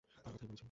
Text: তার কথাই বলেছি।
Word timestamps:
তার 0.01 0.23
কথাই 0.25 0.37
বলেছি। 0.41 0.59